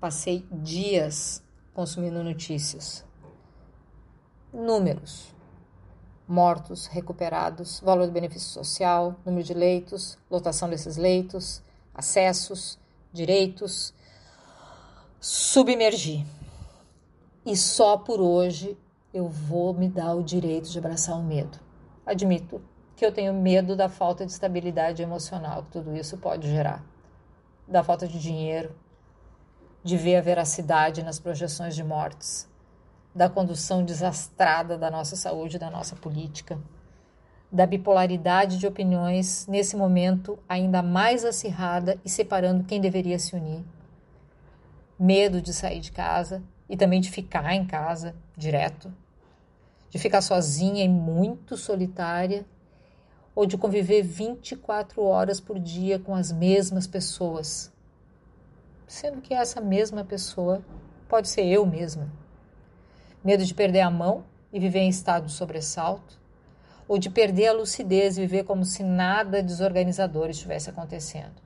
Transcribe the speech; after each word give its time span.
passei 0.00 0.46
dias 0.50 1.42
consumindo 1.74 2.24
notícias. 2.24 3.04
Números: 4.52 5.32
mortos, 6.26 6.86
recuperados, 6.86 7.80
valor 7.80 8.06
do 8.06 8.12
benefício 8.12 8.48
social, 8.48 9.14
número 9.24 9.44
de 9.44 9.54
leitos, 9.54 10.18
lotação 10.30 10.68
desses 10.68 10.96
leitos, 10.96 11.62
acessos, 11.94 12.78
direitos. 13.12 13.92
Submergir. 15.20 16.24
E 17.44 17.54
só 17.54 17.98
por 17.98 18.22
hoje 18.22 18.76
eu 19.12 19.28
vou 19.28 19.74
me 19.74 19.86
dar 19.86 20.14
o 20.14 20.22
direito 20.22 20.70
de 20.70 20.78
abraçar 20.78 21.18
o 21.18 21.22
medo. 21.22 21.58
Admito 22.06 22.62
que 22.96 23.04
eu 23.04 23.12
tenho 23.12 23.34
medo 23.34 23.76
da 23.76 23.88
falta 23.88 24.24
de 24.24 24.32
estabilidade 24.32 25.02
emocional 25.02 25.64
que 25.64 25.72
tudo 25.72 25.94
isso 25.94 26.16
pode 26.16 26.48
gerar, 26.50 26.84
da 27.66 27.82
falta 27.82 28.06
de 28.06 28.18
dinheiro, 28.18 28.74
de 29.82 29.96
ver 29.96 30.16
a 30.16 30.20
veracidade 30.20 31.02
nas 31.02 31.18
projeções 31.18 31.74
de 31.74 31.82
mortes, 31.82 32.48
da 33.14 33.28
condução 33.28 33.84
desastrada 33.84 34.76
da 34.76 34.90
nossa 34.90 35.16
saúde, 35.16 35.58
da 35.58 35.70
nossa 35.70 35.96
política, 35.96 36.58
da 37.50 37.66
bipolaridade 37.66 38.58
de 38.58 38.66
opiniões 38.66 39.46
nesse 39.48 39.76
momento 39.76 40.38
ainda 40.48 40.82
mais 40.82 41.24
acirrada 41.24 41.98
e 42.04 42.08
separando 42.08 42.64
quem 42.64 42.80
deveria 42.80 43.18
se 43.18 43.34
unir. 43.34 43.64
Medo 44.98 45.40
de 45.40 45.52
sair 45.52 45.80
de 45.80 45.90
casa 45.90 46.42
e 46.68 46.76
também 46.76 47.00
de 47.00 47.10
ficar 47.10 47.52
em 47.52 47.66
casa 47.66 48.14
direto, 48.36 48.92
de 49.88 49.98
ficar 49.98 50.20
sozinha 50.20 50.84
e 50.84 50.88
muito 50.88 51.56
solitária, 51.56 52.46
ou 53.34 53.46
de 53.46 53.56
conviver 53.56 54.02
24 54.02 55.02
horas 55.02 55.40
por 55.40 55.58
dia 55.58 55.98
com 55.98 56.14
as 56.14 56.30
mesmas 56.30 56.86
pessoas, 56.86 57.72
sendo 58.90 59.20
que 59.20 59.32
essa 59.32 59.60
mesma 59.60 60.04
pessoa 60.04 60.64
pode 61.08 61.28
ser 61.28 61.46
eu 61.46 61.64
mesma. 61.64 62.10
Medo 63.22 63.44
de 63.44 63.54
perder 63.54 63.82
a 63.82 63.90
mão 63.90 64.24
e 64.52 64.58
viver 64.58 64.80
em 64.80 64.88
estado 64.88 65.26
de 65.26 65.32
sobressalto, 65.32 66.18
ou 66.88 66.98
de 66.98 67.08
perder 67.08 67.46
a 67.46 67.52
lucidez 67.52 68.18
e 68.18 68.22
viver 68.22 68.42
como 68.42 68.64
se 68.64 68.82
nada 68.82 69.44
desorganizador 69.44 70.28
estivesse 70.28 70.70
acontecendo. 70.70 71.40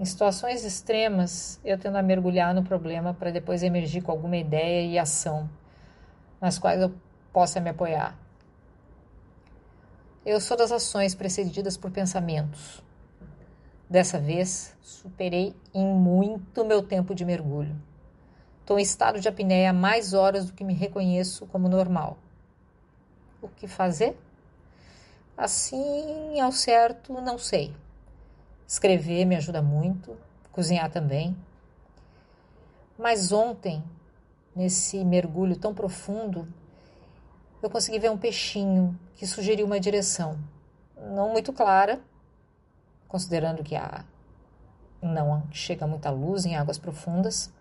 Em 0.00 0.04
situações 0.04 0.64
extremas, 0.64 1.60
eu 1.64 1.78
tendo 1.78 1.96
a 1.96 2.02
mergulhar 2.02 2.52
no 2.52 2.64
problema 2.64 3.14
para 3.14 3.30
depois 3.30 3.62
emergir 3.62 4.02
com 4.02 4.10
alguma 4.10 4.36
ideia 4.36 4.84
e 4.84 4.98
ação 4.98 5.48
nas 6.40 6.58
quais 6.58 6.80
eu 6.80 6.92
possa 7.32 7.60
me 7.60 7.70
apoiar. 7.70 8.18
Eu 10.26 10.40
sou 10.40 10.56
das 10.56 10.72
ações 10.72 11.14
precedidas 11.14 11.76
por 11.76 11.92
pensamentos. 11.92 12.82
Dessa 13.90 14.20
vez, 14.20 14.72
superei 14.80 15.52
em 15.74 15.84
muito 15.84 16.64
meu 16.64 16.80
tempo 16.80 17.12
de 17.12 17.24
mergulho. 17.24 17.74
Estou 18.60 18.78
em 18.78 18.82
estado 18.82 19.18
de 19.18 19.26
apneia 19.26 19.72
mais 19.72 20.14
horas 20.14 20.46
do 20.46 20.52
que 20.52 20.62
me 20.62 20.74
reconheço 20.74 21.44
como 21.48 21.68
normal. 21.68 22.16
O 23.42 23.48
que 23.48 23.66
fazer? 23.66 24.16
Assim, 25.36 26.38
ao 26.40 26.52
certo, 26.52 27.12
não 27.14 27.36
sei. 27.36 27.74
Escrever 28.64 29.24
me 29.24 29.34
ajuda 29.34 29.60
muito, 29.60 30.16
cozinhar 30.52 30.88
também. 30.88 31.36
Mas 32.96 33.32
ontem, 33.32 33.82
nesse 34.54 35.04
mergulho 35.04 35.56
tão 35.56 35.74
profundo, 35.74 36.46
eu 37.60 37.68
consegui 37.68 37.98
ver 37.98 38.12
um 38.12 38.18
peixinho 38.18 38.96
que 39.16 39.26
sugeriu 39.26 39.66
uma 39.66 39.80
direção. 39.80 40.38
Não 40.96 41.30
muito 41.30 41.52
clara, 41.52 42.00
considerando 43.10 43.64
que 43.64 43.74
a 43.74 44.04
não 45.02 45.42
chega 45.50 45.86
muita 45.86 46.10
luz 46.10 46.46
em 46.46 46.54
águas 46.54 46.78
profundas, 46.78 47.52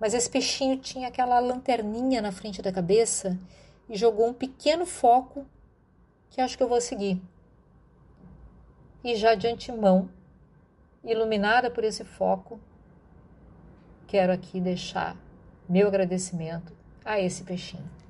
mas 0.00 0.14
esse 0.14 0.30
peixinho 0.30 0.78
tinha 0.78 1.08
aquela 1.08 1.38
lanterninha 1.38 2.22
na 2.22 2.32
frente 2.32 2.62
da 2.62 2.72
cabeça 2.72 3.38
e 3.88 3.96
jogou 3.96 4.28
um 4.28 4.32
pequeno 4.32 4.86
foco 4.86 5.44
que 6.30 6.40
acho 6.40 6.56
que 6.56 6.62
eu 6.62 6.68
vou 6.68 6.80
seguir. 6.80 7.20
E 9.04 9.14
já 9.14 9.34
de 9.34 9.46
antemão 9.46 10.08
iluminada 11.04 11.70
por 11.70 11.84
esse 11.84 12.04
foco, 12.04 12.58
quero 14.06 14.32
aqui 14.32 14.58
deixar 14.58 15.16
meu 15.68 15.88
agradecimento 15.88 16.72
a 17.04 17.20
esse 17.20 17.42
peixinho. 17.42 18.01